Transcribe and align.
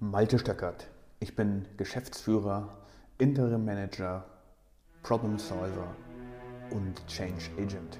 Malte 0.00 0.38
Stöckert. 0.38 0.86
Ich 1.18 1.34
bin 1.34 1.66
Geschäftsführer, 1.76 2.68
Interim 3.18 3.64
Manager, 3.64 4.24
Problem 5.02 5.40
Solver 5.40 5.88
und 6.70 7.04
Change 7.08 7.50
Agent. 7.58 7.98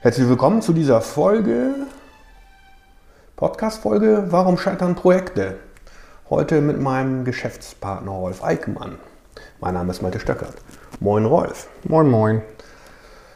Herzlich 0.00 0.28
willkommen 0.28 0.62
zu 0.62 0.72
dieser 0.72 1.00
Folge, 1.00 1.86
Podcast-Folge 3.36 4.26
Warum 4.30 4.58
scheitern 4.58 4.96
Projekte? 4.96 5.60
Heute 6.30 6.62
mit 6.62 6.80
meinem 6.80 7.26
Geschäftspartner 7.26 8.10
Rolf 8.10 8.42
Eickmann. 8.42 8.96
Mein 9.60 9.74
Name 9.74 9.90
ist 9.90 10.00
Malte 10.00 10.18
Stöckert. 10.18 10.54
Moin 10.98 11.26
Rolf. 11.26 11.68
Moin, 11.86 12.08
moin. 12.08 12.40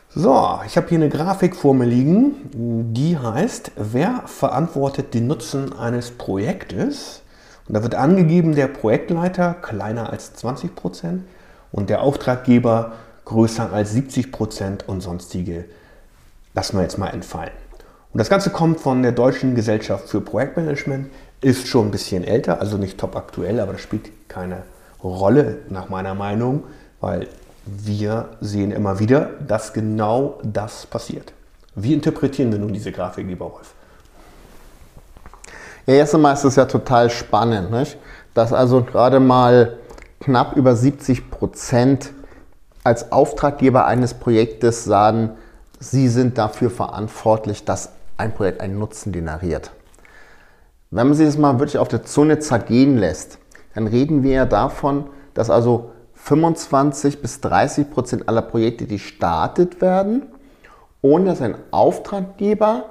So, 0.09 0.59
ich 0.65 0.75
habe 0.79 0.89
hier 0.89 0.97
eine 0.97 1.11
Grafik 1.11 1.55
vor 1.55 1.75
mir 1.75 1.85
liegen, 1.85 2.95
die 2.95 3.19
heißt, 3.19 3.73
wer 3.77 4.23
verantwortet 4.25 5.13
den 5.13 5.27
Nutzen 5.27 5.75
eines 5.79 6.13
Projektes? 6.13 7.21
Und 7.69 7.75
da 7.75 7.83
wird 7.83 7.95
angegeben, 7.95 8.55
der 8.55 8.69
Projektleiter 8.69 9.53
kleiner 9.53 10.11
als 10.11 10.33
20 10.33 10.75
Prozent 10.75 11.25
und 11.71 11.91
der 11.91 12.01
Auftraggeber 12.01 12.93
größer 13.27 13.71
als 13.71 13.93
70 13.93 14.33
Prozent 14.33 14.89
und 14.89 15.03
sonstige 15.03 15.67
lassen 16.55 16.79
wir 16.79 16.85
jetzt 16.85 16.97
mal 16.97 17.11
entfallen. 17.11 17.53
Und 18.15 18.19
das 18.19 18.31
Ganze 18.31 18.49
kommt 18.49 18.81
von 18.81 19.03
der 19.03 19.13
Deutschen 19.13 19.55
Gesellschaft 19.55 20.09
für 20.09 20.23
Projektmanagement, 20.23 21.11
ist 21.41 21.67
schon 21.69 21.89
ein 21.89 21.91
bisschen 21.91 22.25
älter, 22.25 22.61
also 22.61 22.77
nicht 22.77 22.99
top 22.99 23.17
aktuell, 23.17 23.61
aber 23.61 23.73
das 23.73 23.81
spielt 23.81 24.29
keine 24.29 24.63
Rolle 25.03 25.59
nach 25.69 25.89
meiner 25.89 26.15
Meinung, 26.15 26.65
weil 27.01 27.29
wir 27.67 28.31
sehen 28.41 28.71
immer 28.71 28.99
wieder, 28.99 29.31
dass 29.47 29.73
genau 29.73 30.41
das 30.43 30.87
passiert. 30.87 31.33
Wie 31.75 31.93
interpretieren 31.93 32.51
wir 32.51 32.59
nun 32.59 32.73
diese 32.73 32.91
Grafik, 32.91 33.27
lieber 33.27 33.47
Rolf? 33.47 33.75
Ja, 35.87 35.95
erst 35.95 36.15
einmal 36.15 36.35
ist 36.35 36.45
es 36.45 36.57
ja 36.57 36.65
total 36.65 37.11
spannend, 37.11 37.71
nicht? 37.71 37.97
dass 38.35 38.53
also 38.53 38.83
gerade 38.83 39.21
mal 39.21 39.79
knapp 40.21 40.57
über 40.57 40.77
70 40.77 41.31
Prozent 41.31 42.13
als 42.85 43.11
Auftraggeber 43.13 43.87
eines 43.87 44.15
Projektes 44.15 44.85
sagen, 44.85 45.31
sie 45.81 46.09
sind 46.09 46.39
dafür 46.39 46.71
verantwortlich, 46.71 47.65
dass 47.65 47.91
ein 48.17 48.33
Projekt 48.33 48.61
einen 48.61 48.79
Nutzen 48.79 49.13
generiert. 49.13 49.71
Wenn 50.91 51.09
man 51.09 51.17
sich 51.17 51.27
das 51.27 51.37
mal 51.37 51.59
wirklich 51.59 51.79
auf 51.79 51.89
der 51.89 52.03
Zunge 52.03 52.39
zergehen 52.39 52.97
lässt, 52.97 53.39
dann 53.75 53.87
reden 53.87 54.23
wir 54.23 54.33
ja 54.33 54.47
davon, 54.47 55.11
dass 55.35 55.51
also 55.51 55.91
25 56.15 57.21
bis 57.21 57.41
30 57.43 57.91
Prozent 57.91 58.29
aller 58.29 58.43
Projekte, 58.43 58.87
die 58.87 58.99
startet 58.99 59.83
werden, 59.83 60.23
ohne 61.03 61.27
dass 61.27 61.43
ein 61.43 61.57
Auftraggeber 61.71 62.87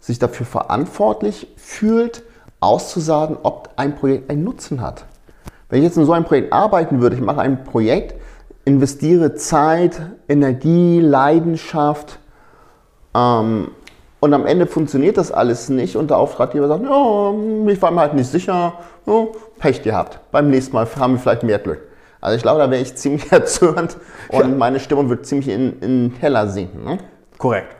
sich 0.00 0.18
dafür 0.18 0.44
verantwortlich 0.44 1.46
fühlt, 1.56 2.22
auszusagen, 2.58 3.38
ob 3.42 3.70
ein 3.76 3.94
Projekt 3.94 4.28
einen 4.28 4.44
Nutzen 4.44 4.80
hat. 4.80 5.04
Wenn 5.68 5.78
ich 5.78 5.84
jetzt 5.84 5.96
in 5.96 6.04
so 6.04 6.12
einem 6.12 6.24
Projekt 6.24 6.52
arbeiten 6.52 7.00
würde, 7.00 7.14
ich 7.16 7.22
mache 7.22 7.40
ein 7.40 7.62
Projekt, 7.64 8.14
investiere 8.64 9.36
Zeit, 9.36 10.02
Energie, 10.28 11.00
Leidenschaft, 11.00 12.18
ähm, 13.14 13.70
und 14.20 14.34
am 14.34 14.46
Ende 14.46 14.66
funktioniert 14.66 15.16
das 15.16 15.32
alles 15.32 15.70
nicht 15.70 15.96
und 15.96 16.10
der 16.10 16.18
Auftraggeber 16.18 16.68
sagt, 16.68 16.84
ja, 16.84 17.32
ich 17.68 17.82
war 17.82 17.90
mir 17.90 18.00
halt 18.00 18.14
nicht 18.14 18.30
sicher, 18.30 18.74
ja, 19.06 19.26
Pech 19.58 19.82
gehabt. 19.82 20.20
Beim 20.30 20.50
nächsten 20.50 20.74
Mal 20.74 20.86
haben 20.98 21.14
wir 21.14 21.18
vielleicht 21.18 21.42
mehr 21.42 21.58
Glück. 21.58 21.80
Also 22.20 22.36
ich 22.36 22.42
glaube, 22.42 22.60
da 22.60 22.70
wäre 22.70 22.82
ich 22.82 22.94
ziemlich 22.96 23.32
erzürnt 23.32 23.96
und 24.28 24.40
ja. 24.40 24.48
meine 24.48 24.78
Stimmung 24.78 25.08
wird 25.08 25.26
ziemlich 25.26 25.48
in, 25.48 25.80
in 25.80 26.10
den 26.10 26.20
Keller 26.20 26.48
sinken. 26.48 26.84
Ne? 26.84 26.98
Korrekt. 27.38 27.76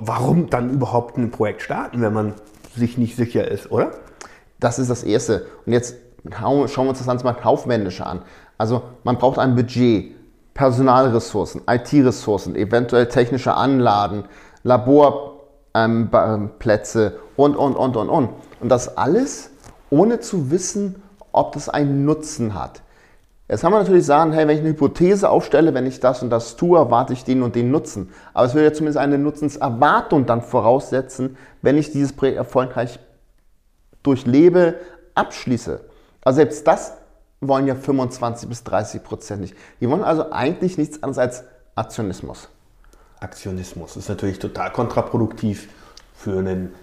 Warum 0.00 0.50
dann 0.50 0.70
überhaupt 0.70 1.16
ein 1.16 1.30
Projekt 1.30 1.62
starten, 1.62 2.02
wenn 2.02 2.12
man 2.12 2.34
sich 2.76 2.98
nicht 2.98 3.16
sicher 3.16 3.48
ist, 3.48 3.72
oder? 3.72 3.92
Das 4.60 4.78
ist 4.78 4.90
das 4.90 5.02
Erste. 5.02 5.46
Und 5.66 5.72
jetzt 5.72 5.96
schauen 6.38 6.68
wir 6.68 6.88
uns 6.88 6.98
das 6.98 7.06
Ganze 7.06 7.24
mal 7.24 7.32
kaufmännischer 7.32 8.06
an. 8.06 8.22
Also 8.58 8.82
man 9.02 9.16
braucht 9.16 9.38
ein 9.38 9.56
Budget, 9.56 10.14
Personalressourcen, 10.52 11.62
IT-Ressourcen, 11.68 12.54
eventuell 12.54 13.06
technische 13.06 13.54
Anlagen, 13.54 14.24
Labor 14.62 15.37
ähm, 15.74 16.10
Plätze 16.58 17.18
und, 17.36 17.56
und, 17.56 17.74
und, 17.74 17.96
und, 17.96 18.08
und. 18.08 18.30
Und 18.60 18.68
das 18.68 18.96
alles 18.96 19.50
ohne 19.90 20.20
zu 20.20 20.50
wissen, 20.50 21.02
ob 21.32 21.52
das 21.52 21.68
einen 21.68 22.04
Nutzen 22.04 22.54
hat. 22.54 22.82
Jetzt 23.48 23.62
kann 23.62 23.72
man 23.72 23.80
natürlich 23.80 24.04
sagen, 24.04 24.32
hey, 24.32 24.46
wenn 24.46 24.56
ich 24.56 24.60
eine 24.60 24.70
Hypothese 24.70 25.30
aufstelle, 25.30 25.72
wenn 25.72 25.86
ich 25.86 26.00
das 26.00 26.22
und 26.22 26.28
das 26.28 26.56
tue, 26.56 26.78
erwarte 26.78 27.14
ich 27.14 27.24
den 27.24 27.42
und 27.42 27.54
den 27.54 27.70
Nutzen. 27.70 28.10
Aber 28.34 28.44
es 28.46 28.52
würde 28.52 28.66
ja 28.66 28.72
zumindest 28.74 28.98
eine 28.98 29.16
Nutzenserwartung 29.16 30.26
dann 30.26 30.42
voraussetzen, 30.42 31.38
wenn 31.62 31.78
ich 31.78 31.90
dieses 31.90 32.12
Projekt 32.12 32.36
erfolgreich 32.36 32.98
durchlebe, 34.02 34.74
abschließe. 35.14 35.80
Also 36.22 36.36
selbst 36.36 36.66
das 36.66 36.92
wollen 37.40 37.66
ja 37.66 37.74
25 37.74 38.48
bis 38.50 38.64
30 38.64 39.02
Prozent 39.02 39.40
nicht. 39.40 39.56
Die 39.80 39.88
wollen 39.88 40.04
also 40.04 40.30
eigentlich 40.30 40.76
nichts 40.76 41.02
anderes 41.02 41.18
als 41.18 41.44
Aktionismus. 41.74 42.50
Aktionismus. 43.20 43.96
Ist 43.96 44.08
natürlich 44.08 44.38
total 44.38 44.72
kontraproduktiv 44.72 45.68
für 46.14 46.38
ein 46.38 46.74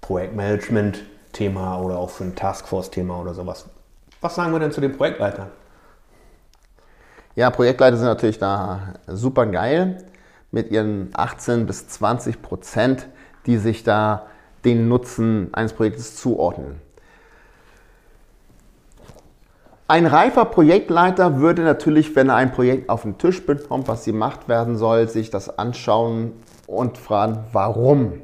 Projektmanagement-Thema 0.00 1.80
oder 1.80 1.98
auch 1.98 2.10
für 2.10 2.24
ein 2.24 2.34
Taskforce-Thema 2.34 3.20
oder 3.20 3.34
sowas. 3.34 3.66
Was 4.20 4.34
sagen 4.34 4.52
wir 4.52 4.60
denn 4.60 4.72
zu 4.72 4.80
den 4.80 4.96
Projektleitern? 4.96 5.48
Ja, 7.34 7.50
Projektleiter 7.50 7.96
sind 7.96 8.06
natürlich 8.06 8.38
da 8.38 8.94
super 9.06 9.46
geil 9.46 10.04
mit 10.50 10.70
ihren 10.70 11.10
18 11.14 11.66
bis 11.66 11.88
20 11.88 12.42
Prozent, 12.42 13.08
die 13.46 13.56
sich 13.56 13.84
da 13.84 14.26
den 14.64 14.88
Nutzen 14.88 15.52
eines 15.52 15.72
Projektes 15.72 16.16
zuordnen. 16.16 16.80
Ein 19.92 20.06
reifer 20.06 20.46
Projektleiter 20.46 21.38
würde 21.38 21.60
natürlich, 21.60 22.16
wenn 22.16 22.30
er 22.30 22.36
ein 22.36 22.52
Projekt 22.52 22.88
auf 22.88 23.02
den 23.02 23.18
Tisch 23.18 23.44
bekommt, 23.44 23.88
was 23.88 24.06
gemacht 24.06 24.48
werden 24.48 24.78
soll, 24.78 25.06
sich 25.06 25.28
das 25.28 25.58
anschauen 25.58 26.32
und 26.66 26.96
fragen, 26.96 27.44
warum? 27.52 28.22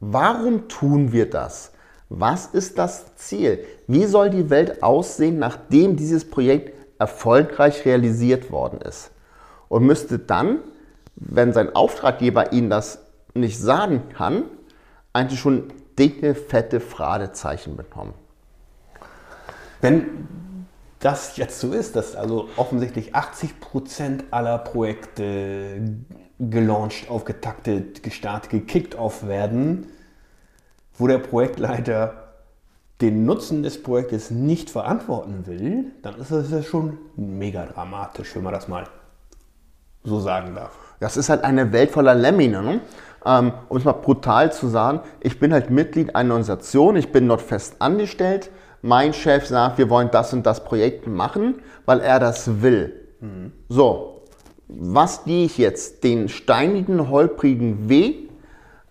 Warum 0.00 0.68
tun 0.68 1.12
wir 1.12 1.28
das? 1.28 1.72
Was 2.08 2.46
ist 2.46 2.78
das 2.78 3.16
Ziel? 3.16 3.66
Wie 3.86 4.06
soll 4.06 4.30
die 4.30 4.48
Welt 4.48 4.82
aussehen, 4.82 5.38
nachdem 5.38 5.96
dieses 5.96 6.30
Projekt 6.30 6.72
erfolgreich 6.98 7.84
realisiert 7.84 8.50
worden 8.50 8.80
ist? 8.80 9.10
Und 9.68 9.84
müsste 9.84 10.18
dann, 10.18 10.60
wenn 11.16 11.52
sein 11.52 11.76
Auftraggeber 11.76 12.50
Ihnen 12.54 12.70
das 12.70 13.00
nicht 13.34 13.60
sagen 13.60 14.04
kann, 14.16 14.44
eigentlich 15.12 15.38
schon 15.38 15.64
dicke, 15.98 16.34
fette 16.34 16.80
Fragezeichen 16.80 17.76
bekommen. 17.76 18.14
Wenn 19.80 20.26
das 21.00 21.36
jetzt 21.36 21.60
so 21.60 21.72
ist, 21.72 21.96
dass 21.96 22.16
also 22.16 22.48
offensichtlich 22.56 23.14
80 23.14 23.60
Prozent 23.60 24.24
aller 24.30 24.58
Projekte 24.58 25.80
gelauncht, 26.38 27.08
aufgetaktet, 27.10 28.02
gestartet, 28.02 28.50
gekickt-off 28.50 29.26
werden, 29.26 29.86
wo 30.98 31.06
der 31.06 31.18
Projektleiter 31.18 32.26
den 33.00 33.26
Nutzen 33.26 33.62
des 33.62 33.82
Projektes 33.82 34.30
nicht 34.30 34.70
verantworten 34.70 35.46
will, 35.46 35.92
dann 36.02 36.18
ist 36.18 36.30
das 36.30 36.50
ja 36.50 36.62
schon 36.62 36.96
mega 37.16 37.66
dramatisch, 37.66 38.34
wenn 38.34 38.42
man 38.42 38.54
das 38.54 38.68
mal 38.68 38.84
so 40.02 40.18
sagen 40.20 40.54
darf. 40.54 40.72
Das 41.00 41.18
ist 41.18 41.28
halt 41.28 41.44
eine 41.44 41.72
Welt 41.72 41.90
voller 41.90 42.14
Lemminge. 42.14 42.62
Ne? 42.62 42.80
Ähm, 43.26 43.52
um 43.68 43.76
es 43.76 43.84
mal 43.84 43.92
brutal 43.92 44.52
zu 44.52 44.68
sagen, 44.68 45.00
ich 45.20 45.38
bin 45.38 45.52
halt 45.52 45.68
Mitglied 45.68 46.16
einer 46.16 46.34
Organisation, 46.34 46.96
ich 46.96 47.12
bin 47.12 47.28
dort 47.28 47.42
fest 47.42 47.76
angestellt, 47.80 48.50
mein 48.86 49.12
Chef 49.12 49.46
sagt, 49.46 49.78
wir 49.78 49.90
wollen 49.90 50.10
das 50.12 50.32
und 50.32 50.46
das 50.46 50.62
Projekt 50.62 51.08
machen, 51.08 51.56
weil 51.86 52.00
er 52.00 52.20
das 52.20 52.62
will. 52.62 52.94
Mhm. 53.20 53.52
So, 53.68 54.22
was 54.68 55.24
gehe 55.24 55.46
ich 55.46 55.58
jetzt? 55.58 56.04
Den 56.04 56.28
steinigen, 56.28 57.10
holprigen 57.10 57.88
Weg, 57.88 58.30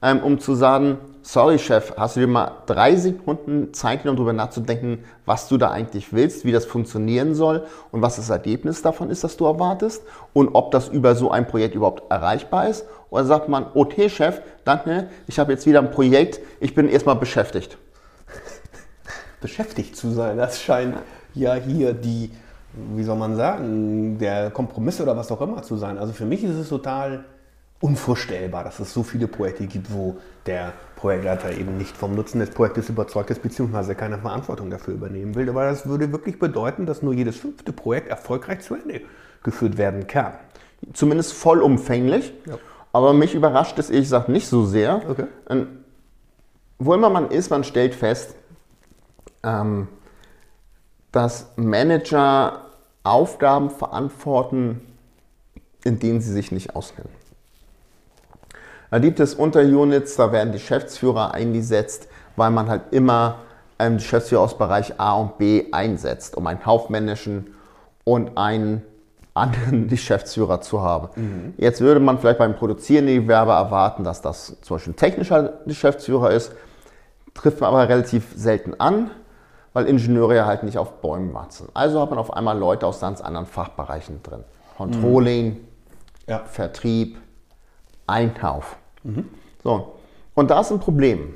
ähm, 0.02 0.20
um 0.22 0.40
zu 0.40 0.54
sagen, 0.54 0.98
sorry 1.22 1.58
Chef, 1.58 1.94
hast 1.96 2.18
du 2.18 2.20
dir 2.20 2.28
mal 2.28 2.52
drei 2.66 2.98
Sekunden 2.98 3.74
Zeit 3.74 4.04
genommen, 4.04 4.18
darüber 4.18 4.34
nachzudenken, 4.34 5.06
was 5.26 5.48
du 5.48 5.58
da 5.58 5.72
eigentlich 5.72 6.12
willst, 6.12 6.44
wie 6.44 6.52
das 6.52 6.66
funktionieren 6.66 7.34
soll 7.34 7.64
und 7.92 8.02
was 8.02 8.18
das 8.18 8.30
Ergebnis 8.30 8.82
davon 8.82 9.10
ist, 9.10 9.24
das 9.24 9.38
du 9.38 9.46
erwartest 9.46 10.04
und 10.34 10.50
ob 10.54 10.72
das 10.72 10.90
über 10.90 11.16
so 11.16 11.32
ein 11.32 11.48
Projekt 11.48 11.74
überhaupt 11.74 12.12
erreichbar 12.12 12.68
ist? 12.68 12.86
Oder 13.10 13.24
sagt 13.24 13.48
man, 13.48 13.68
okay 13.74 14.10
Chef, 14.10 14.42
danke, 14.66 15.08
ich 15.28 15.40
habe 15.40 15.54
jetzt 15.54 15.66
wieder 15.66 15.80
ein 15.80 15.92
Projekt, 15.92 16.42
ich 16.60 16.76
bin 16.76 16.90
erstmal 16.90 17.16
beschäftigt 17.16 17.78
beschäftigt 19.46 19.96
zu 19.96 20.10
sein. 20.10 20.38
Das 20.38 20.60
scheint 20.60 20.96
ja 21.36 21.54
hier 21.54 21.94
die, 21.94 22.32
wie 22.96 23.04
soll 23.04 23.16
man 23.16 23.36
sagen, 23.36 24.18
der 24.18 24.50
Kompromiss 24.50 25.00
oder 25.00 25.16
was 25.16 25.32
auch 25.32 25.40
immer 25.42 25.62
zu 25.62 25.78
sein. 25.78 26.00
Also 26.00 26.14
für 26.14 26.26
mich 26.26 26.44
ist 26.44 26.56
es 26.56 26.70
total 26.70 27.26
unvorstellbar, 27.80 28.64
dass 28.64 28.80
es 28.80 28.92
so 28.92 29.04
viele 29.04 29.28
Projekte 29.28 29.68
gibt, 29.68 29.94
wo 29.94 30.18
der 30.48 30.74
Projektleiter 30.96 31.52
eben 31.52 31.78
nicht 31.78 31.96
vom 31.96 32.16
Nutzen 32.16 32.40
des 32.40 32.50
Projektes 32.50 32.90
überzeugt 32.90 33.30
ist, 33.30 33.44
beziehungsweise 33.44 33.94
keine 33.94 34.18
Verantwortung 34.18 34.72
dafür 34.72 34.96
übernehmen 34.96 35.36
will. 35.36 35.48
Aber 35.48 35.66
das 35.66 35.88
würde 35.88 36.12
wirklich 36.12 36.40
bedeuten, 36.40 36.88
dass 36.88 37.04
nur 37.04 37.14
jedes 37.14 37.36
fünfte 37.36 37.72
Projekt 37.72 38.08
erfolgreich 38.08 38.62
zu 38.62 38.74
Ende 38.74 39.02
geführt 39.44 39.78
werden 39.78 40.08
kann. 40.08 40.34
Zumindest 40.94 41.34
vollumfänglich. 41.34 42.34
Ja. 42.48 42.58
Aber 42.94 43.14
mich 43.14 43.36
überrascht 43.36 43.78
es, 43.78 43.92
ich 43.92 44.10
sage, 44.10 44.32
nicht 44.32 44.48
so 44.48 44.66
sehr. 44.66 45.02
Okay. 45.08 45.28
Wo 46.80 46.94
immer 46.96 47.10
man 47.10 47.30
ist, 47.30 47.52
man 47.52 47.64
stellt 47.64 47.94
fest, 47.94 48.36
ähm, 49.46 49.88
dass 51.12 51.52
Manager 51.56 52.62
Aufgaben 53.04 53.70
verantworten, 53.70 54.82
in 55.84 56.00
denen 56.00 56.20
sie 56.20 56.34
sich 56.34 56.52
nicht 56.52 56.76
auskennen. 56.76 57.12
Da 58.90 59.00
gibt 59.00 59.20
es 59.20 59.36
Unterunits, 59.36 60.16
da 60.16 60.32
werden 60.32 60.52
die 60.52 60.58
Geschäftsführer 60.58 61.34
eingesetzt, 61.34 62.08
weil 62.36 62.50
man 62.50 62.70
halt 62.70 62.82
immer 62.92 63.40
ähm, 63.78 63.98
Geschäftsführer 63.98 64.42
aus 64.42 64.58
Bereich 64.58 65.00
A 65.00 65.14
und 65.14 65.38
B 65.38 65.66
einsetzt, 65.72 66.36
um 66.38 66.48
einen 66.48 66.60
kaufmännischen 66.60 67.54
und 68.04 68.38
einen 68.38 68.82
anderen 69.34 69.88
Geschäftsführer 69.90 70.62
zu 70.62 70.82
haben. 70.82 71.10
Mhm. 71.16 71.54
Jetzt 71.58 71.82
würde 71.82 72.00
man 72.00 72.18
vielleicht 72.18 72.40
beim 72.40 72.56
produzierenden 72.56 73.24
Gewerbe 73.24 73.52
erwarten, 73.52 74.04
dass 74.04 74.22
das 74.22 74.58
zum 74.62 74.76
Beispiel 74.76 74.94
ein 74.94 74.98
technischer 74.98 75.60
Geschäftsführer 75.66 76.32
ist, 76.32 76.54
trifft 77.34 77.60
man 77.62 77.70
aber 77.70 77.88
relativ 77.88 78.34
selten 78.36 78.80
an, 78.80 79.12
weil 79.76 79.88
Ingenieure 79.88 80.34
ja 80.34 80.46
halt 80.46 80.64
nicht 80.64 80.78
auf 80.78 81.02
Bäumen 81.02 81.34
wachsen. 81.34 81.68
Also 81.74 82.00
hat 82.00 82.10
man 82.10 82.18
auf 82.18 82.32
einmal 82.32 82.58
Leute 82.58 82.88
aus 82.88 83.02
ganz 83.02 83.20
anderen 83.20 83.46
Fachbereichen 83.46 84.24
drin. 84.24 84.46
Controlling, 84.78 85.48
mhm. 85.48 85.58
ja. 86.28 86.46
Vertrieb, 86.46 87.18
Einkauf. 88.08 88.78
Mhm. 89.04 89.28
So, 89.66 89.96
und 90.34 90.50
da 90.50 90.62
ist 90.62 90.72
ein 90.72 90.80
Problem. 90.80 91.34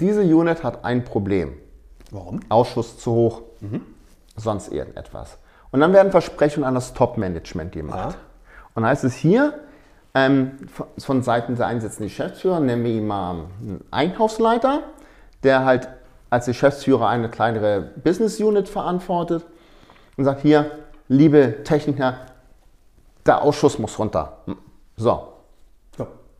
Diese 0.00 0.22
Unit 0.22 0.64
hat 0.64 0.84
ein 0.84 1.04
Problem. 1.04 1.52
Warum? 2.10 2.40
Ausschuss 2.48 2.98
zu 2.98 3.12
hoch, 3.12 3.42
mhm. 3.60 3.82
sonst 4.34 4.72
irgendetwas. 4.72 5.38
Und 5.70 5.78
dann 5.78 5.92
werden 5.92 6.10
Versprechungen 6.10 6.66
an 6.66 6.74
das 6.74 6.92
Top-Management 6.92 7.70
gemacht. 7.70 8.16
Ah. 8.16 8.70
Und 8.74 8.82
dann 8.82 8.86
heißt 8.86 9.04
es 9.04 9.14
hier, 9.14 9.60
ähm, 10.12 10.66
von 10.98 11.22
Seiten 11.22 11.54
der 11.54 11.68
einsetzenden 11.68 12.08
Geschäftsführer, 12.08 12.58
nennen 12.58 12.82
wir 12.82 12.90
ihn 12.90 13.06
mal 13.06 13.30
einen 13.60 13.84
Einkaufsleiter, 13.92 14.82
der 15.44 15.64
halt 15.64 15.88
als 16.34 16.46
Geschäftsführer 16.46 17.08
eine 17.08 17.30
kleinere 17.30 17.80
Business 18.02 18.40
Unit 18.40 18.68
verantwortet 18.68 19.44
und 20.16 20.24
sagt, 20.24 20.42
hier, 20.42 20.70
liebe 21.08 21.62
Techniker, 21.64 22.16
der 23.24 23.42
Ausschuss 23.42 23.78
muss 23.78 23.98
runter. 23.98 24.38
So, 24.96 25.34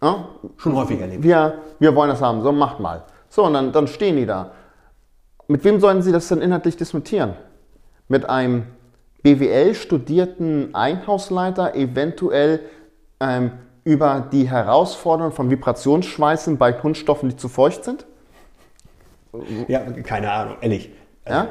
ja? 0.04 0.28
Schon 0.58 0.76
häufig 0.76 1.00
erlebt. 1.00 1.22
Wir, 1.22 1.54
wir 1.78 1.94
wollen 1.94 2.10
das 2.10 2.20
haben, 2.20 2.42
so 2.42 2.52
macht 2.52 2.78
mal. 2.78 3.04
So, 3.30 3.44
und 3.44 3.54
dann, 3.54 3.72
dann 3.72 3.86
stehen 3.88 4.16
die 4.16 4.26
da. 4.26 4.50
Mit 5.48 5.64
wem 5.64 5.80
sollen 5.80 6.02
sie 6.02 6.12
das 6.12 6.28
denn 6.28 6.42
inhaltlich 6.42 6.76
diskutieren? 6.76 7.34
Mit 8.08 8.28
einem 8.28 8.66
BWL-studierten 9.22 10.74
Einhausleiter, 10.74 11.74
eventuell 11.74 12.60
ähm, 13.20 13.52
über 13.84 14.28
die 14.30 14.48
Herausforderungen 14.48 15.32
von 15.32 15.50
Vibrationsschweißen 15.50 16.58
bei 16.58 16.72
Kunststoffen, 16.72 17.30
die 17.30 17.36
zu 17.36 17.48
feucht 17.48 17.84
sind? 17.84 18.04
Ja, 19.68 19.80
keine 20.02 20.30
Ahnung, 20.30 20.56
ehrlich. 20.60 20.92
Ja? 21.28 21.48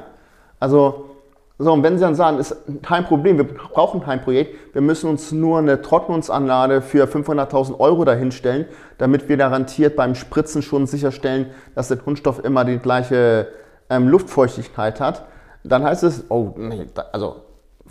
also 0.59 1.13
so, 1.59 1.71
und 1.71 1.83
wenn 1.83 1.97
Sie 1.97 2.03
dann 2.03 2.15
sagen, 2.15 2.39
ist 2.39 2.55
kein 2.81 3.05
Problem, 3.05 3.37
wir 3.37 3.45
brauchen 3.45 4.01
kein 4.01 4.21
Projekt, 4.21 4.73
wir 4.73 4.81
müssen 4.81 5.09
uns 5.09 5.31
nur 5.31 5.59
eine 5.59 5.81
Trocknungsanlage 5.81 6.81
für 6.81 7.05
500.000 7.05 7.79
Euro 7.79 8.05
dahinstellen, 8.05 8.65
damit 8.97 9.29
wir 9.29 9.37
garantiert 9.37 9.95
beim 9.95 10.15
Spritzen 10.15 10.61
schon 10.61 10.87
sicherstellen, 10.87 11.51
dass 11.75 11.89
der 11.89 11.97
Kunststoff 11.97 12.43
immer 12.43 12.65
die 12.65 12.79
gleiche 12.79 13.49
ähm, 13.89 14.07
Luftfeuchtigkeit 14.07 14.99
hat, 14.99 15.25
dann 15.63 15.83
heißt 15.83 16.03
es, 16.03 16.25
oh, 16.29 16.53
nee, 16.57 16.87
also 17.11 17.37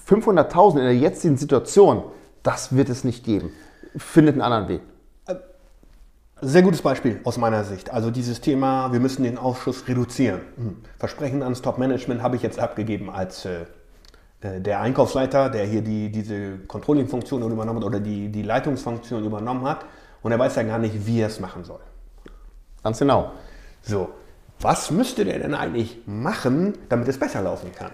500.000 0.08 0.78
in 0.78 0.84
der 0.84 0.96
jetzigen 0.96 1.36
Situation, 1.36 2.02
das 2.42 2.74
wird 2.74 2.88
es 2.88 3.04
nicht 3.04 3.24
geben. 3.24 3.52
Findet 3.96 4.34
einen 4.34 4.42
anderen 4.42 4.68
Weg. 4.68 4.80
Sehr 6.44 6.62
gutes 6.62 6.82
Beispiel 6.82 7.20
aus 7.22 7.38
meiner 7.38 7.62
Sicht. 7.62 7.92
Also 7.92 8.10
dieses 8.10 8.40
Thema, 8.40 8.92
wir 8.92 8.98
müssen 8.98 9.22
den 9.22 9.38
Ausschuss 9.38 9.86
reduzieren. 9.86 10.40
Hm. 10.56 10.76
Versprechen 10.98 11.40
ans 11.40 11.62
Top-Management 11.62 12.20
habe 12.20 12.34
ich 12.34 12.42
jetzt 12.42 12.58
abgegeben 12.58 13.10
als 13.10 13.44
äh, 13.44 13.60
äh, 14.40 14.60
der 14.60 14.80
Einkaufsleiter, 14.80 15.50
der 15.50 15.66
hier 15.66 15.82
die, 15.82 16.10
diese 16.10 16.58
Controlling-Funktion 16.66 17.42
übernommen 17.42 17.78
hat 17.78 17.86
oder 17.86 18.00
die, 18.00 18.28
die 18.28 18.42
Leitungsfunktion 18.42 19.24
übernommen 19.24 19.64
hat. 19.64 19.84
Und 20.22 20.32
er 20.32 20.38
weiß 20.40 20.56
ja 20.56 20.64
gar 20.64 20.80
nicht, 20.80 21.06
wie 21.06 21.20
er 21.20 21.28
es 21.28 21.38
machen 21.38 21.62
soll. 21.62 21.78
Ganz 22.82 22.98
genau. 22.98 23.30
So, 23.82 24.08
was 24.60 24.90
müsste 24.90 25.24
der 25.24 25.38
denn 25.38 25.54
eigentlich 25.54 26.00
machen, 26.06 26.74
damit 26.88 27.06
es 27.06 27.20
besser 27.20 27.42
laufen 27.42 27.70
kann? 27.72 27.92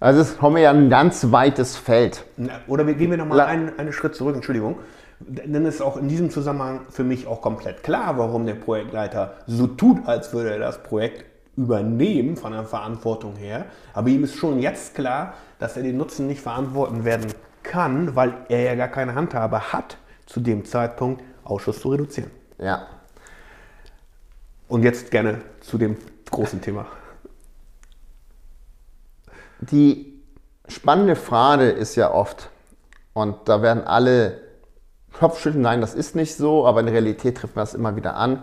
Also 0.00 0.20
es 0.20 0.36
kommen 0.36 0.56
wir 0.56 0.64
ja 0.64 0.70
ein 0.70 0.90
ganz 0.90 1.32
weites 1.32 1.76
Feld. 1.76 2.26
Oder 2.66 2.84
gehen 2.84 3.10
wir 3.10 3.16
nochmal 3.16 3.40
einen, 3.40 3.78
einen 3.78 3.92
Schritt 3.94 4.14
zurück, 4.14 4.34
Entschuldigung. 4.34 4.76
Denn 5.20 5.64
es 5.66 5.76
ist 5.76 5.80
auch 5.80 5.96
in 5.96 6.08
diesem 6.08 6.30
Zusammenhang 6.30 6.86
für 6.90 7.04
mich 7.04 7.26
auch 7.26 7.40
komplett 7.40 7.82
klar, 7.82 8.18
warum 8.18 8.46
der 8.46 8.54
Projektleiter 8.54 9.34
so 9.46 9.66
tut, 9.66 10.06
als 10.06 10.32
würde 10.32 10.52
er 10.52 10.58
das 10.58 10.82
Projekt 10.82 11.24
übernehmen 11.56 12.36
von 12.36 12.52
der 12.52 12.64
Verantwortung 12.64 13.36
her. 13.36 13.66
Aber 13.92 14.08
ihm 14.08 14.24
ist 14.24 14.36
schon 14.36 14.58
jetzt 14.58 14.94
klar, 14.94 15.34
dass 15.58 15.76
er 15.76 15.82
den 15.82 15.96
Nutzen 15.96 16.26
nicht 16.26 16.40
verantworten 16.40 17.04
werden 17.04 17.32
kann, 17.62 18.16
weil 18.16 18.34
er 18.48 18.62
ja 18.62 18.74
gar 18.74 18.88
keine 18.88 19.14
Handhabe 19.14 19.72
hat, 19.72 19.96
zu 20.26 20.40
dem 20.40 20.64
Zeitpunkt 20.64 21.22
Ausschuss 21.44 21.80
zu 21.80 21.90
reduzieren. 21.90 22.30
Ja. 22.58 22.86
Und 24.68 24.82
jetzt 24.82 25.10
gerne 25.10 25.42
zu 25.60 25.78
dem 25.78 25.96
großen 26.30 26.60
Thema. 26.60 26.86
Die 29.60 30.20
spannende 30.68 31.16
Frage 31.16 31.70
ist 31.70 31.94
ja 31.96 32.12
oft, 32.12 32.50
und 33.12 33.48
da 33.48 33.62
werden 33.62 33.84
alle 33.84 34.43
Kopfschütteln, 35.18 35.62
nein, 35.62 35.80
das 35.80 35.94
ist 35.94 36.16
nicht 36.16 36.34
so, 36.34 36.66
aber 36.66 36.80
in 36.80 36.86
der 36.86 36.94
Realität 36.94 37.36
trifft 37.36 37.56
man 37.56 37.62
das 37.62 37.74
immer 37.74 37.96
wieder 37.96 38.16
an. 38.16 38.42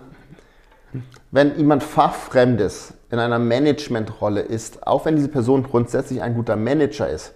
Wenn 1.31 1.57
jemand 1.57 1.83
Fachfremdes 1.83 2.94
in 3.09 3.19
einer 3.19 3.39
Managementrolle 3.39 4.41
ist, 4.41 4.85
auch 4.85 5.06
wenn 5.06 5.15
diese 5.15 5.27
Person 5.27 5.63
grundsätzlich 5.63 6.21
ein 6.21 6.35
guter 6.35 6.56
Manager 6.56 7.09
ist, 7.09 7.33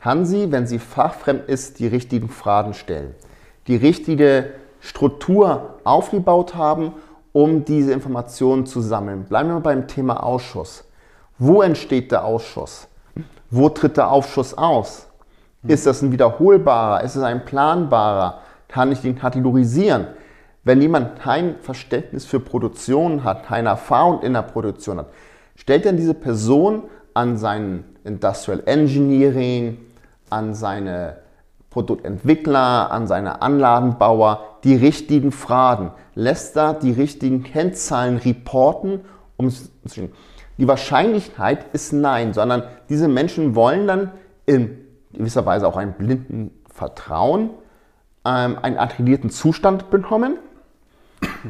kann 0.00 0.24
sie, 0.24 0.50
wenn 0.50 0.66
sie 0.66 0.78
fachfremd 0.78 1.48
ist, 1.48 1.78
die 1.78 1.86
richtigen 1.86 2.28
Fragen 2.28 2.74
stellen, 2.74 3.14
die 3.68 3.76
richtige 3.76 4.52
Struktur 4.80 5.76
aufgebaut 5.84 6.56
haben, 6.56 6.92
um 7.32 7.64
diese 7.64 7.92
Informationen 7.92 8.66
zu 8.66 8.80
sammeln. 8.80 9.24
Bleiben 9.24 9.48
wir 9.48 9.54
mal 9.54 9.60
beim 9.60 9.86
Thema 9.86 10.22
Ausschuss. 10.22 10.84
Wo 11.38 11.62
entsteht 11.62 12.12
der 12.12 12.24
Ausschuss? 12.24 12.88
Wo 13.50 13.68
tritt 13.68 13.96
der 13.96 14.10
Ausschuss 14.10 14.54
aus? 14.54 15.06
Ist 15.66 15.86
das 15.86 16.02
ein 16.02 16.10
wiederholbarer? 16.10 17.04
Ist 17.04 17.14
es 17.14 17.22
ein 17.22 17.44
planbarer? 17.44 18.40
Kann 18.72 18.90
ich 18.90 19.02
den 19.02 19.16
kategorisieren. 19.16 20.06
Wenn 20.64 20.80
jemand 20.80 21.20
kein 21.20 21.56
Verständnis 21.60 22.24
für 22.24 22.40
Produktion 22.40 23.22
hat, 23.22 23.44
keine 23.44 23.68
Erfahrung 23.68 24.22
in 24.22 24.32
der 24.32 24.42
Produktion 24.42 24.98
hat, 24.98 25.08
stellt 25.56 25.84
dann 25.84 25.96
diese 25.96 26.14
Person 26.14 26.84
an 27.14 27.36
seinen 27.36 27.84
Industrial 28.04 28.62
Engineering, 28.64 29.78
an 30.30 30.54
seine 30.54 31.18
Produktentwickler, 31.68 32.90
an 32.90 33.06
seine 33.06 33.42
Anlagenbauer 33.42 34.58
die 34.64 34.76
richtigen 34.76 35.32
Fragen, 35.32 35.92
lässt 36.14 36.56
da 36.56 36.72
die 36.72 36.92
richtigen 36.92 37.42
Kennzahlen 37.42 38.16
reporten, 38.16 39.00
um 39.36 39.52
die 40.58 40.68
Wahrscheinlichkeit 40.68 41.66
ist 41.74 41.92
nein, 41.92 42.32
sondern 42.32 42.62
diese 42.88 43.08
Menschen 43.08 43.54
wollen 43.54 43.86
dann 43.86 44.12
in 44.46 44.78
gewisser 45.12 45.44
Weise 45.44 45.66
auch 45.66 45.76
einen 45.76 45.92
blinden 45.94 46.52
Vertrauen 46.72 47.50
ähm, 48.24 48.58
einen 48.60 48.78
attributierten 48.78 49.30
Zustand 49.30 49.90
bekommen, 49.90 50.36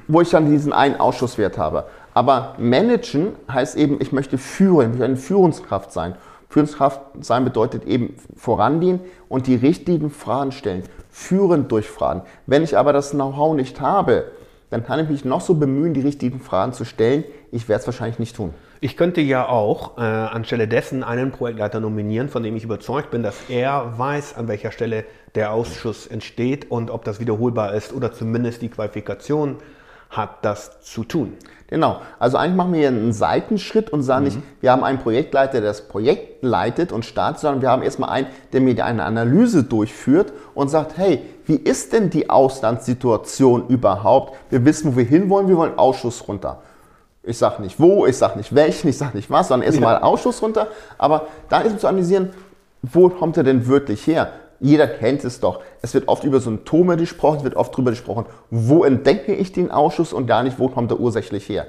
wo 0.08 0.20
ich 0.20 0.30
dann 0.30 0.50
diesen 0.50 0.72
einen 0.72 0.96
Ausschusswert 0.96 1.58
habe. 1.58 1.84
Aber 2.14 2.54
managen 2.58 3.32
heißt 3.50 3.76
eben, 3.76 4.00
ich 4.00 4.12
möchte 4.12 4.38
führen, 4.38 4.92
ich 4.92 4.98
möchte 4.98 5.04
eine 5.04 5.16
Führungskraft 5.16 5.92
sein. 5.92 6.14
Führungskraft 6.48 7.00
sein 7.20 7.44
bedeutet 7.44 7.84
eben 7.84 8.14
vorangehen 8.36 9.00
und 9.28 9.46
die 9.46 9.54
richtigen 9.54 10.10
Fragen 10.10 10.52
stellen. 10.52 10.82
Führen 11.10 11.68
durch 11.68 11.88
Fragen. 11.88 12.22
Wenn 12.46 12.62
ich 12.62 12.76
aber 12.76 12.92
das 12.92 13.12
Know-how 13.12 13.54
nicht 13.54 13.80
habe, 13.80 14.30
dann 14.68 14.84
kann 14.84 15.00
ich 15.00 15.08
mich 15.08 15.24
noch 15.24 15.40
so 15.40 15.54
bemühen, 15.54 15.94
die 15.94 16.00
richtigen 16.00 16.40
Fragen 16.40 16.72
zu 16.72 16.84
stellen. 16.84 17.24
Ich 17.50 17.68
werde 17.68 17.80
es 17.80 17.86
wahrscheinlich 17.86 18.18
nicht 18.18 18.36
tun. 18.36 18.54
Ich 18.84 18.96
könnte 18.96 19.20
ja 19.20 19.48
auch 19.48 19.96
äh, 19.96 20.00
anstelle 20.00 20.66
dessen 20.66 21.04
einen 21.04 21.30
Projektleiter 21.30 21.78
nominieren, 21.78 22.28
von 22.28 22.42
dem 22.42 22.56
ich 22.56 22.64
überzeugt 22.64 23.12
bin, 23.12 23.22
dass 23.22 23.36
er 23.48 23.96
weiß, 23.96 24.34
an 24.36 24.48
welcher 24.48 24.72
Stelle 24.72 25.04
der 25.36 25.52
Ausschuss 25.52 26.08
entsteht 26.08 26.68
und 26.68 26.90
ob 26.90 27.04
das 27.04 27.20
wiederholbar 27.20 27.74
ist 27.74 27.92
oder 27.92 28.12
zumindest 28.12 28.60
die 28.60 28.70
Qualifikation 28.70 29.58
hat 30.10 30.44
das 30.44 30.80
zu 30.80 31.04
tun. 31.04 31.34
Genau. 31.68 32.00
Also 32.18 32.38
eigentlich 32.38 32.56
machen 32.56 32.72
wir 32.72 32.80
hier 32.80 32.88
einen 32.88 33.12
Seitenschritt 33.12 33.90
und 33.90 34.02
sagen 34.02 34.24
nicht, 34.24 34.38
wir 34.60 34.72
haben 34.72 34.82
einen 34.82 34.98
Projektleiter, 34.98 35.60
der 35.60 35.60
das 35.60 35.86
Projekt 35.86 36.42
leitet 36.42 36.90
und 36.90 37.04
startet, 37.04 37.38
sondern 37.38 37.62
wir 37.62 37.70
haben 37.70 37.82
erstmal 37.84 38.10
einen, 38.10 38.26
der 38.52 38.62
mir 38.62 38.84
eine 38.84 39.04
Analyse 39.04 39.62
durchführt 39.62 40.32
und 40.54 40.70
sagt, 40.70 40.98
hey, 40.98 41.22
wie 41.46 41.54
ist 41.54 41.92
denn 41.92 42.10
die 42.10 42.28
Auslandssituation 42.28 43.68
überhaupt? 43.68 44.36
Wir 44.50 44.64
wissen, 44.64 44.92
wo 44.92 44.96
wir 44.96 45.04
hinwollen, 45.04 45.46
wir 45.46 45.56
wollen 45.56 45.78
Ausschuss 45.78 46.26
runter. 46.26 46.62
Ich 47.24 47.38
sage 47.38 47.62
nicht 47.62 47.78
wo, 47.78 48.06
ich 48.06 48.16
sage 48.16 48.36
nicht 48.36 48.54
welchen, 48.54 48.88
ich 48.88 48.98
sage 48.98 49.16
nicht 49.16 49.30
was, 49.30 49.48
sondern 49.48 49.66
erstmal 49.66 49.94
Ja. 49.94 50.02
Ausschuss 50.02 50.42
runter. 50.42 50.68
Aber 50.98 51.28
dann 51.48 51.64
ist 51.64 51.78
zu 51.80 51.86
analysieren, 51.86 52.30
wo 52.82 53.08
kommt 53.08 53.36
er 53.36 53.44
denn 53.44 53.66
wirklich 53.66 54.06
her? 54.06 54.32
Jeder 54.58 54.86
kennt 54.86 55.24
es 55.24 55.40
doch. 55.40 55.60
Es 55.82 55.94
wird 55.94 56.08
oft 56.08 56.24
über 56.24 56.40
Symptome 56.40 56.96
gesprochen, 56.96 57.38
es 57.38 57.44
wird 57.44 57.56
oft 57.56 57.72
darüber 57.72 57.90
gesprochen, 57.90 58.26
wo 58.50 58.84
entdecke 58.84 59.34
ich 59.34 59.52
den 59.52 59.70
Ausschuss 59.70 60.12
und 60.12 60.26
gar 60.26 60.42
nicht, 60.42 60.58
wo 60.58 60.68
kommt 60.68 60.90
er 60.90 61.00
ursächlich 61.00 61.48
her. 61.48 61.66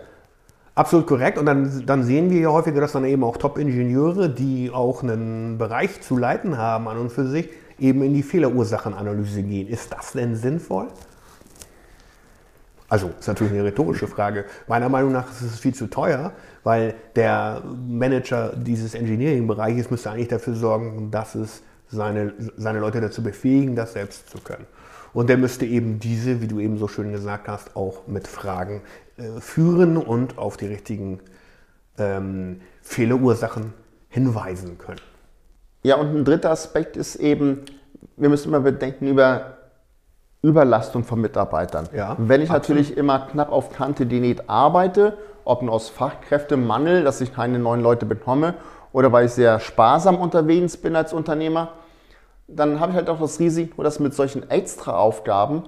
Absolut 0.75 1.05
korrekt. 1.05 1.37
Und 1.37 1.45
dann, 1.45 1.85
dann 1.85 2.03
sehen 2.03 2.31
wir 2.31 2.39
ja 2.39 2.49
häufiger, 2.49 2.81
dass 2.81 2.93
dann 2.93 3.05
eben 3.05 3.23
auch 3.23 3.37
Top-Ingenieure, 3.37 4.29
die 4.29 4.71
auch 4.71 5.03
einen 5.03 5.59
Bereich 5.59 6.01
zu 6.01 6.17
leiten 6.17 6.57
haben 6.57 6.87
an 6.87 6.97
und 6.97 7.11
für 7.11 7.27
sich, 7.27 7.49
eben 7.79 8.01
in 8.03 8.13
die 8.13 8.23
Fehlerursachenanalyse 8.23 9.43
gehen. 9.43 9.67
Ist 9.67 9.93
das 9.93 10.13
denn 10.13 10.35
sinnvoll? 10.35 10.87
Also, 12.93 13.09
ist 13.19 13.27
natürlich 13.27 13.53
eine 13.53 13.63
rhetorische 13.63 14.05
Frage. 14.05 14.45
Meiner 14.67 14.87
Meinung 14.87 15.13
nach 15.13 15.27
ist 15.31 15.41
es 15.41 15.57
viel 15.57 15.73
zu 15.73 15.87
teuer, 15.87 16.31
weil 16.63 16.93
der 17.15 17.63
Manager 17.87 18.53
dieses 18.55 18.93
Engineering-Bereiches 18.93 19.89
müsste 19.89 20.11
eigentlich 20.11 20.27
dafür 20.27 20.53
sorgen, 20.53 21.09
dass 21.09 21.33
es 21.33 21.63
seine, 21.87 22.35
seine 22.55 22.77
Leute 22.77 23.01
dazu 23.01 23.23
befähigen, 23.23 23.75
das 23.75 23.93
selbst 23.93 24.29
zu 24.29 24.37
können. 24.37 24.67
Und 25.11 25.27
der 25.31 25.37
müsste 25.37 25.65
eben 25.65 25.97
diese, 25.97 26.39
wie 26.43 26.47
du 26.47 26.59
eben 26.59 26.77
so 26.77 26.87
schön 26.87 27.11
gesagt 27.11 27.47
hast, 27.47 27.75
auch 27.75 28.05
mit 28.05 28.27
Fragen 28.27 28.83
äh, 29.17 29.41
führen 29.41 29.97
und 29.97 30.37
auf 30.37 30.57
die 30.57 30.67
richtigen 30.67 31.19
ähm, 31.97 32.61
Fehlerursachen 32.83 33.73
hinweisen 34.09 34.77
können. 34.77 35.01
Ja, 35.81 35.95
und 35.95 36.15
ein 36.15 36.25
dritter 36.25 36.51
Aspekt 36.51 36.95
ist 36.95 37.15
eben, 37.15 37.63
wir 38.17 38.29
müssen 38.29 38.49
immer 38.49 38.59
bedenken 38.59 39.07
über 39.07 39.62
Überlastung 40.43 41.05
von 41.05 41.21
Mitarbeitern. 41.21 41.87
Ja, 41.95 42.15
Wenn 42.19 42.41
ich 42.41 42.51
absolut. 42.51 42.81
natürlich 42.81 42.97
immer 42.97 43.19
knapp 43.19 43.51
auf 43.51 43.71
Kante 43.71 44.05
Diät 44.05 44.49
arbeite, 44.49 45.17
ob 45.45 45.61
nur 45.61 45.73
aus 45.73 45.89
Fachkräftemangel, 45.89 47.03
dass 47.03 47.21
ich 47.21 47.33
keine 47.33 47.59
neuen 47.59 47.81
Leute 47.81 48.05
bekomme 48.05 48.55
oder 48.91 49.11
weil 49.11 49.25
ich 49.25 49.31
sehr 49.31 49.61
sparsam 49.61 50.17
unterwegs 50.17 50.75
bin 50.75 50.97
als 50.97 51.13
Unternehmer, 51.13 51.69
dann 52.47 52.81
habe 52.81 52.91
ich 52.91 52.97
halt 52.97 53.09
auch 53.09 53.21
das 53.21 53.39
Risiko, 53.39 53.83
dass 53.83 53.99
mit 53.99 54.13
solchen 54.13 54.49
Extra-Aufgaben 54.49 55.63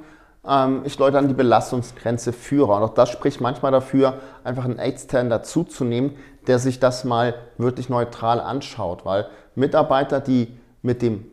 ähm, 0.45 0.81
ich 0.83 0.99
Leute 0.99 1.17
an 1.17 1.29
die 1.29 1.33
Belastungsgrenze 1.33 2.33
führe. 2.33 2.73
Und 2.73 2.83
auch 2.83 2.93
das 2.93 3.09
spricht 3.09 3.39
manchmal 3.39 3.71
dafür, 3.71 4.15
einfach 4.43 4.65
einen 4.65 4.77
Extern 4.77 5.29
dazuzunehmen, 5.29 6.17
der 6.47 6.59
sich 6.59 6.81
das 6.81 7.05
mal 7.05 7.33
wirklich 7.57 7.87
neutral 7.87 8.41
anschaut. 8.41 9.05
Weil 9.05 9.27
Mitarbeiter, 9.55 10.19
die 10.19 10.57
mit 10.81 11.01
dem 11.01 11.25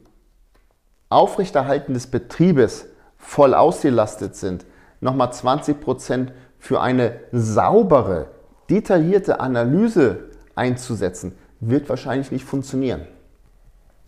Aufrechterhalten 1.08 1.92
des 1.92 2.06
Betriebes 2.06 2.86
voll 3.22 3.54
ausgelastet 3.54 4.36
sind, 4.36 4.66
nochmal 5.00 5.28
20% 5.28 6.32
für 6.58 6.80
eine 6.80 7.20
saubere, 7.32 8.28
detaillierte 8.68 9.40
Analyse 9.40 10.30
einzusetzen, 10.54 11.38
wird 11.60 11.88
wahrscheinlich 11.88 12.30
nicht 12.30 12.44
funktionieren. 12.44 13.06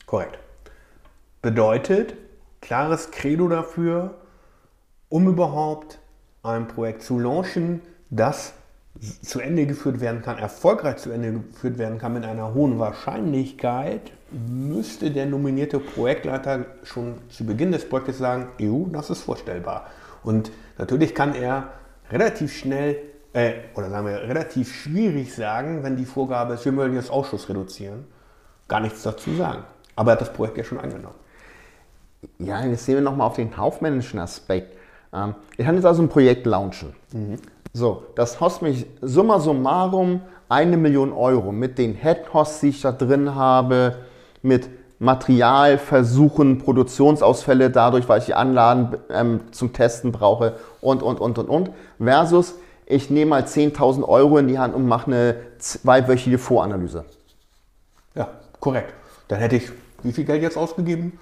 Korrekt. 0.04 0.38
Bedeutet, 1.40 2.14
klares 2.60 3.10
Credo 3.10 3.48
dafür, 3.48 4.14
um 5.08 5.28
überhaupt 5.28 5.98
ein 6.42 6.68
Projekt 6.68 7.02
zu 7.02 7.18
launchen, 7.18 7.80
das 8.10 8.54
zu 9.22 9.40
Ende 9.40 9.66
geführt 9.66 10.00
werden 10.00 10.22
kann, 10.22 10.38
erfolgreich 10.38 10.96
zu 10.96 11.10
Ende 11.10 11.32
geführt 11.32 11.78
werden 11.78 11.98
kann 11.98 12.14
mit 12.14 12.24
einer 12.24 12.54
hohen 12.54 12.78
Wahrscheinlichkeit, 12.78 14.12
müsste 14.30 15.10
der 15.10 15.26
nominierte 15.26 15.78
Projektleiter 15.78 16.66
schon 16.84 17.16
zu 17.28 17.44
Beginn 17.44 17.72
des 17.72 17.88
Projektes 17.88 18.18
sagen, 18.18 18.48
EU, 18.60 18.84
das 18.92 19.10
ist 19.10 19.22
vorstellbar. 19.22 19.86
Und 20.22 20.50
natürlich 20.78 21.14
kann 21.14 21.34
er 21.34 21.68
relativ 22.10 22.56
schnell, 22.56 22.96
äh, 23.32 23.52
oder 23.74 23.90
sagen 23.90 24.06
wir 24.06 24.22
relativ 24.22 24.74
schwierig 24.74 25.34
sagen, 25.34 25.82
wenn 25.82 25.96
die 25.96 26.04
Vorgabe 26.04 26.54
ist, 26.54 26.64
wir 26.64 26.74
wollen 26.76 26.94
jetzt 26.94 27.10
Ausschuss 27.10 27.48
reduzieren, 27.48 28.04
gar 28.68 28.80
nichts 28.80 29.02
dazu 29.02 29.34
sagen. 29.34 29.64
Aber 29.96 30.12
er 30.12 30.14
hat 30.14 30.20
das 30.20 30.32
Projekt 30.32 30.56
ja 30.56 30.64
schon 30.64 30.78
angenommen. 30.78 31.16
Ja, 32.38 32.64
jetzt 32.64 32.86
sehen 32.86 32.94
wir 32.94 33.02
nochmal 33.02 33.26
auf 33.26 33.36
den 33.36 33.50
kaufmännischen 33.50 34.18
Aspekt. 34.18 34.76
Ähm, 35.12 35.34
ich 35.56 35.64
kann 35.64 35.74
jetzt 35.74 35.84
also 35.84 36.02
ein 36.02 36.08
Projekt 36.08 36.46
launchen. 36.46 36.94
So, 37.76 38.04
das 38.14 38.38
kostet 38.38 38.62
mich 38.62 38.86
summa 39.02 39.40
summarum 39.40 40.22
eine 40.48 40.76
Million 40.76 41.12
Euro 41.12 41.50
mit 41.50 41.76
den 41.76 41.94
Headcosts, 41.94 42.60
die 42.60 42.68
ich 42.68 42.80
da 42.80 42.92
drin 42.92 43.34
habe, 43.34 43.96
mit 44.42 44.68
Materialversuchen, 45.00 46.58
Produktionsausfälle 46.58 47.70
dadurch, 47.70 48.08
weil 48.08 48.20
ich 48.20 48.26
die 48.26 48.34
Anlagen 48.34 48.96
ähm, 49.10 49.40
zum 49.50 49.72
Testen 49.72 50.12
brauche 50.12 50.54
und, 50.80 51.02
und, 51.02 51.20
und, 51.20 51.36
und, 51.36 51.48
und. 51.48 51.70
Versus, 51.98 52.54
ich 52.86 53.10
nehme 53.10 53.30
mal 53.30 53.42
10.000 53.42 54.04
Euro 54.04 54.38
in 54.38 54.46
die 54.46 54.58
Hand 54.60 54.72
und 54.76 54.86
mache 54.86 55.08
eine 55.08 55.36
zweiwöchige 55.58 56.38
Voranalyse. 56.38 57.04
Ja, 58.14 58.28
korrekt. 58.60 58.94
Dann 59.26 59.40
hätte 59.40 59.56
ich 59.56 59.72
wie 60.04 60.12
viel 60.12 60.24
Geld 60.24 60.42
jetzt 60.42 60.56
ausgegeben 60.56 61.18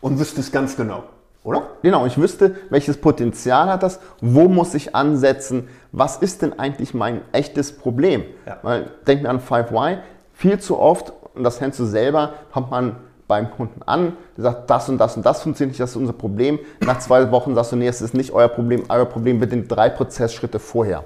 und 0.00 0.20
wüsste 0.20 0.40
es 0.40 0.52
ganz 0.52 0.76
genau, 0.76 1.02
oder? 1.48 1.62
Genau, 1.82 2.04
ich 2.04 2.18
wüsste, 2.18 2.56
welches 2.68 2.98
Potenzial 2.98 3.68
hat 3.70 3.82
das, 3.82 4.00
wo 4.20 4.48
muss 4.48 4.74
ich 4.74 4.94
ansetzen, 4.94 5.68
was 5.92 6.18
ist 6.18 6.42
denn 6.42 6.58
eigentlich 6.58 6.92
mein 6.92 7.22
echtes 7.32 7.76
Problem? 7.76 8.24
Ja. 8.46 8.58
Weil, 8.62 8.90
denk 9.06 9.22
mir 9.22 9.30
an 9.30 9.40
5Y, 9.40 9.98
viel 10.34 10.60
zu 10.60 10.78
oft, 10.78 11.12
und 11.34 11.44
das 11.44 11.58
kennst 11.58 11.80
du 11.80 11.86
selber, 11.86 12.34
kommt 12.52 12.70
man 12.70 12.96
beim 13.26 13.50
Kunden 13.50 13.82
an, 13.82 14.16
der 14.36 14.44
sagt, 14.44 14.68
das 14.70 14.88
und 14.90 14.98
das 14.98 15.16
und 15.16 15.24
das 15.24 15.42
funktioniert 15.42 15.72
nicht, 15.72 15.80
das 15.80 15.90
ist 15.90 15.96
unser 15.96 16.12
Problem. 16.12 16.58
Nach 16.80 16.98
zwei 16.98 17.30
Wochen 17.30 17.54
sagst 17.54 17.72
du, 17.72 17.76
nee, 17.76 17.88
es 17.88 18.02
ist 18.02 18.12
nicht 18.12 18.32
euer 18.32 18.48
Problem, 18.48 18.84
euer 18.90 19.06
Problem 19.06 19.40
wird 19.40 19.52
in 19.52 19.68
drei 19.68 19.88
Prozessschritte 19.88 20.58
vorher. 20.58 21.04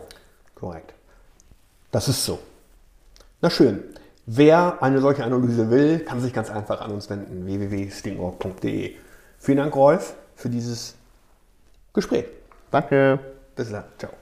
Korrekt. 0.56 0.92
Das 1.92 2.08
ist 2.08 2.24
so. 2.24 2.40
Na 3.40 3.50
schön. 3.50 3.82
Wer 4.26 4.82
eine 4.82 5.00
solche 5.00 5.24
Analyse 5.24 5.70
will, 5.70 6.00
kann 6.00 6.20
sich 6.20 6.32
ganz 6.32 6.50
einfach 6.50 6.80
an 6.80 6.92
uns 6.92 7.10
wenden. 7.10 7.46
www.stingorg.de. 7.46 8.94
Vielen 9.38 9.58
Dank, 9.58 9.74
Rolf, 9.74 10.14
für 10.42 10.50
dieses 10.50 10.96
Gespräch. 11.94 12.26
Danke. 12.70 13.18
Bis 13.54 13.70
dann. 13.70 13.84
Ciao. 13.98 14.21